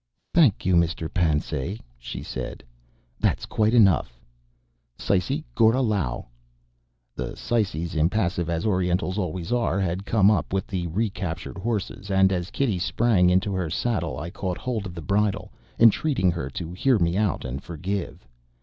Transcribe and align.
"Thank 0.33 0.65
you, 0.65 0.73
Mr. 0.73 1.13
Pansay," 1.13 1.77
she 1.99 2.23
said, 2.23 2.63
"that's 3.19 3.45
quite 3.45 3.75
enough. 3.75 4.19
Syce 4.97 5.43
ghora 5.55 5.79
láo." 5.83 6.25
The 7.15 7.33
syces, 7.35 7.93
impassive 7.93 8.49
as 8.49 8.65
Orientals 8.65 9.19
always 9.19 9.51
are, 9.51 9.79
had 9.79 10.03
come 10.07 10.31
up 10.31 10.53
with 10.53 10.65
the 10.65 10.87
recaptured 10.87 11.59
horses; 11.59 12.09
and 12.09 12.31
as 12.31 12.49
Kitty 12.49 12.79
sprang 12.79 13.29
into 13.29 13.53
her 13.53 13.69
saddle 13.69 14.17
I 14.17 14.31
caught 14.31 14.57
hold 14.57 14.87
of 14.87 14.95
the 14.95 15.03
bridle, 15.03 15.51
entreating 15.77 16.31
her 16.31 16.49
to 16.49 16.71
hear 16.73 16.97
me 16.97 17.15
out 17.15 17.45
and 17.45 17.61
forgive. 17.61 18.27